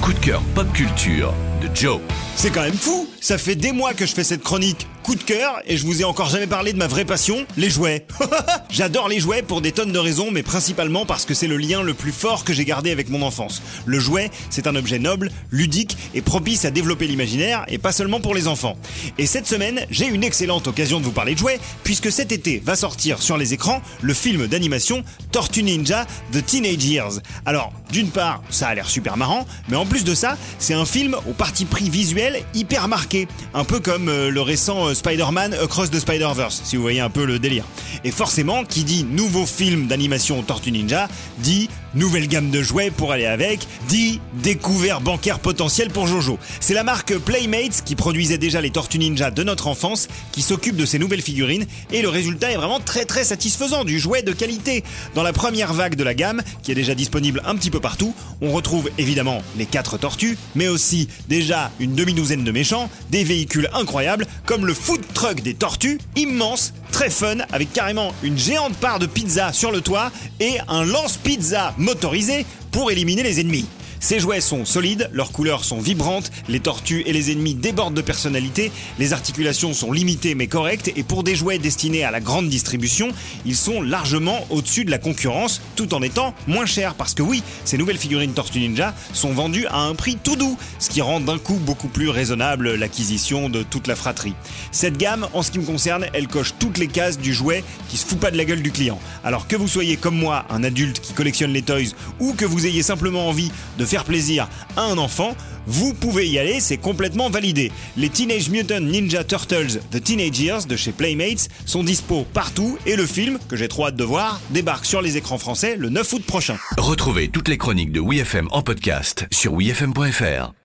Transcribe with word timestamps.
coup 0.00 0.12
de 0.12 0.18
cœur 0.18 0.42
pop 0.54 0.70
culture 0.72 1.32
de 1.62 1.68
Joe. 1.74 2.00
C'est 2.34 2.50
quand 2.50 2.62
même 2.62 2.74
fou 2.74 3.08
Ça 3.20 3.38
fait 3.38 3.54
des 3.54 3.72
mois 3.72 3.94
que 3.94 4.06
je 4.06 4.14
fais 4.14 4.24
cette 4.24 4.42
chronique 4.42 4.86
coup 5.06 5.14
de 5.14 5.22
cœur 5.22 5.60
et 5.68 5.76
je 5.76 5.86
vous 5.86 6.00
ai 6.00 6.04
encore 6.04 6.28
jamais 6.28 6.48
parlé 6.48 6.72
de 6.72 6.78
ma 6.78 6.88
vraie 6.88 7.04
passion, 7.04 7.46
les 7.56 7.70
jouets. 7.70 8.04
J'adore 8.70 9.08
les 9.08 9.20
jouets 9.20 9.42
pour 9.42 9.60
des 9.60 9.70
tonnes 9.70 9.92
de 9.92 10.00
raisons, 10.00 10.32
mais 10.32 10.42
principalement 10.42 11.06
parce 11.06 11.24
que 11.24 11.32
c'est 11.32 11.46
le 11.46 11.56
lien 11.58 11.84
le 11.84 11.94
plus 11.94 12.10
fort 12.10 12.42
que 12.42 12.52
j'ai 12.52 12.64
gardé 12.64 12.90
avec 12.90 13.08
mon 13.08 13.22
enfance. 13.22 13.62
Le 13.84 14.00
jouet, 14.00 14.32
c'est 14.50 14.66
un 14.66 14.74
objet 14.74 14.98
noble, 14.98 15.30
ludique 15.52 15.96
et 16.12 16.22
propice 16.22 16.64
à 16.64 16.72
développer 16.72 17.06
l'imaginaire, 17.06 17.64
et 17.68 17.78
pas 17.78 17.92
seulement 17.92 18.18
pour 18.18 18.34
les 18.34 18.48
enfants. 18.48 18.76
Et 19.16 19.26
cette 19.26 19.46
semaine, 19.46 19.86
j'ai 19.90 20.08
une 20.08 20.24
excellente 20.24 20.66
occasion 20.66 20.98
de 20.98 21.04
vous 21.04 21.12
parler 21.12 21.34
de 21.34 21.38
jouets, 21.38 21.60
puisque 21.84 22.10
cet 22.10 22.32
été 22.32 22.60
va 22.64 22.74
sortir 22.74 23.22
sur 23.22 23.36
les 23.36 23.54
écrans 23.54 23.82
le 24.02 24.12
film 24.12 24.48
d'animation 24.48 25.04
Tortue 25.30 25.62
Ninja 25.62 26.04
The 26.32 26.44
Teenage 26.44 26.84
Years. 26.84 27.20
Alors, 27.44 27.72
d'une 27.92 28.08
part, 28.08 28.42
ça 28.50 28.66
a 28.66 28.74
l'air 28.74 28.90
super 28.90 29.16
marrant, 29.16 29.46
mais 29.68 29.76
en 29.76 29.86
plus 29.86 30.02
de 30.02 30.16
ça, 30.16 30.36
c'est 30.58 30.74
un 30.74 30.84
film 30.84 31.14
au 31.28 31.32
parti 31.32 31.64
pris 31.64 31.90
visuel 31.90 32.42
hyper 32.54 32.88
marqué, 32.88 33.28
un 33.54 33.62
peu 33.62 33.78
comme 33.78 34.08
euh, 34.08 34.30
le 34.30 34.40
récent 34.40 34.88
euh, 34.88 34.95
Spider-Man 34.96 35.54
Across 35.54 35.90
the 35.90 36.00
Spider-Verse, 36.00 36.62
si 36.64 36.76
vous 36.76 36.82
voyez 36.82 37.00
un 37.00 37.10
peu 37.10 37.24
le 37.24 37.38
délire. 37.38 37.64
Et 38.04 38.10
forcément, 38.10 38.64
qui 38.64 38.84
dit 38.84 39.04
nouveau 39.04 39.46
film 39.46 39.86
d'animation 39.86 40.42
Tortue 40.42 40.72
Ninja, 40.72 41.08
dit 41.38 41.68
nouvelle 41.96 42.28
gamme 42.28 42.50
de 42.50 42.62
jouets 42.62 42.90
pour 42.90 43.12
aller 43.12 43.26
avec, 43.26 43.66
dit 43.88 44.20
découvert 44.34 45.00
bancaire 45.00 45.40
potentiel 45.40 45.90
pour 45.90 46.06
Jojo. 46.06 46.38
C'est 46.60 46.74
la 46.74 46.84
marque 46.84 47.16
Playmates 47.18 47.82
qui 47.84 47.96
produisait 47.96 48.38
déjà 48.38 48.60
les 48.60 48.70
Tortues 48.70 48.98
Ninja 48.98 49.30
de 49.30 49.42
notre 49.42 49.66
enfance 49.66 50.08
qui 50.30 50.42
s'occupe 50.42 50.76
de 50.76 50.84
ces 50.84 50.98
nouvelles 50.98 51.22
figurines 51.22 51.66
et 51.90 52.02
le 52.02 52.08
résultat 52.08 52.52
est 52.52 52.56
vraiment 52.56 52.80
très 52.80 53.04
très 53.04 53.24
satisfaisant, 53.24 53.84
du 53.84 53.98
jouet 53.98 54.22
de 54.22 54.32
qualité. 54.32 54.84
Dans 55.14 55.22
la 55.22 55.32
première 55.32 55.72
vague 55.72 55.96
de 55.96 56.04
la 56.04 56.14
gamme, 56.14 56.42
qui 56.62 56.70
est 56.70 56.74
déjà 56.74 56.94
disponible 56.94 57.42
un 57.44 57.56
petit 57.56 57.70
peu 57.70 57.80
partout, 57.80 58.14
on 58.40 58.52
retrouve 58.52 58.90
évidemment 58.98 59.42
les 59.56 59.66
quatre 59.66 59.98
tortues, 59.98 60.38
mais 60.54 60.68
aussi 60.68 61.08
déjà 61.28 61.70
une 61.80 61.94
demi-douzaine 61.94 62.44
de 62.44 62.52
méchants, 62.52 62.90
des 63.10 63.24
véhicules 63.24 63.70
incroyables 63.72 64.26
comme 64.44 64.66
le 64.66 64.74
food 64.74 65.00
truck 65.14 65.40
des 65.40 65.54
tortues, 65.54 65.98
immense, 66.14 66.74
très 66.96 67.10
fun, 67.10 67.36
avec 67.52 67.74
carrément 67.74 68.14
une 68.22 68.38
géante 68.38 68.74
part 68.78 68.98
de 68.98 69.04
pizza 69.04 69.52
sur 69.52 69.70
le 69.70 69.82
toit 69.82 70.10
et 70.40 70.54
un 70.66 70.82
lance-pizza 70.82 71.74
motorisé 71.76 72.46
pour 72.70 72.90
éliminer 72.90 73.22
les 73.22 73.38
ennemis. 73.38 73.66
Ces 74.06 74.20
jouets 74.20 74.40
sont 74.40 74.64
solides, 74.64 75.10
leurs 75.12 75.32
couleurs 75.32 75.64
sont 75.64 75.80
vibrantes, 75.80 76.30
les 76.48 76.60
tortues 76.60 77.02
et 77.06 77.12
les 77.12 77.32
ennemis 77.32 77.56
débordent 77.56 77.96
de 77.96 78.00
personnalité, 78.00 78.70
les 79.00 79.12
articulations 79.12 79.74
sont 79.74 79.90
limitées 79.90 80.36
mais 80.36 80.46
correctes 80.46 80.92
et 80.94 81.02
pour 81.02 81.24
des 81.24 81.34
jouets 81.34 81.58
destinés 81.58 82.04
à 82.04 82.12
la 82.12 82.20
grande 82.20 82.48
distribution, 82.48 83.08
ils 83.44 83.56
sont 83.56 83.82
largement 83.82 84.46
au-dessus 84.50 84.84
de 84.84 84.92
la 84.92 84.98
concurrence 84.98 85.60
tout 85.74 85.92
en 85.92 86.02
étant 86.02 86.34
moins 86.46 86.66
chers 86.66 86.94
parce 86.94 87.14
que 87.14 87.22
oui, 87.24 87.42
ces 87.64 87.78
nouvelles 87.78 87.98
figurines 87.98 88.32
Tortue 88.32 88.60
Ninja 88.60 88.94
sont 89.12 89.32
vendues 89.32 89.66
à 89.66 89.80
un 89.80 89.96
prix 89.96 90.16
tout 90.22 90.36
doux, 90.36 90.56
ce 90.78 90.88
qui 90.88 91.00
rend 91.00 91.18
d'un 91.18 91.38
coup 91.38 91.56
beaucoup 91.56 91.88
plus 91.88 92.08
raisonnable 92.08 92.76
l'acquisition 92.76 93.48
de 93.48 93.64
toute 93.64 93.88
la 93.88 93.96
fratrie. 93.96 94.34
Cette 94.70 94.98
gamme, 94.98 95.26
en 95.32 95.42
ce 95.42 95.50
qui 95.50 95.58
me 95.58 95.66
concerne, 95.66 96.06
elle 96.12 96.28
coche 96.28 96.54
toutes 96.60 96.78
les 96.78 96.86
cases 96.86 97.18
du 97.18 97.34
jouet 97.34 97.64
qui 97.88 97.96
se 97.96 98.06
fout 98.06 98.20
pas 98.20 98.30
de 98.30 98.36
la 98.36 98.44
gueule 98.44 98.62
du 98.62 98.70
client. 98.70 99.00
Alors 99.24 99.48
que 99.48 99.56
vous 99.56 99.66
soyez 99.66 99.96
comme 99.96 100.16
moi 100.16 100.44
un 100.48 100.62
adulte 100.62 101.00
qui 101.00 101.12
collectionne 101.12 101.52
les 101.52 101.62
toys 101.62 101.92
ou 102.20 102.34
que 102.34 102.44
vous 102.44 102.66
ayez 102.66 102.84
simplement 102.84 103.28
envie 103.28 103.50
de 103.78 103.84
faire 103.84 103.95
plaisir 104.04 104.48
à 104.76 104.82
un 104.82 104.98
enfant, 104.98 105.36
vous 105.66 105.94
pouvez 105.94 106.28
y 106.28 106.38
aller, 106.38 106.60
c'est 106.60 106.76
complètement 106.76 107.30
validé. 107.30 107.72
Les 107.96 108.08
Teenage 108.08 108.50
Mutant 108.50 108.80
Ninja 108.80 109.24
Turtles 109.24 109.80
The 109.90 110.02
Teenage 110.02 110.38
Years 110.38 110.66
de 110.66 110.76
chez 110.76 110.92
Playmates 110.92 111.48
sont 111.64 111.82
dispo 111.82 112.26
partout 112.32 112.78
et 112.86 112.96
le 112.96 113.06
film, 113.06 113.38
que 113.48 113.56
j'ai 113.56 113.68
trop 113.68 113.86
hâte 113.86 113.96
de 113.96 114.04
voir, 114.04 114.40
débarque 114.50 114.86
sur 114.86 115.02
les 115.02 115.16
écrans 115.16 115.38
français 115.38 115.76
le 115.76 115.88
9 115.88 116.12
août 116.12 116.24
prochain. 116.24 116.56
Retrouvez 116.78 117.28
toutes 117.28 117.48
les 117.48 117.58
chroniques 117.58 117.92
de 117.92 118.00
WeFM 118.00 118.48
en 118.50 118.62
podcast 118.62 119.26
sur 119.32 119.54
wefm.fr. 119.54 120.52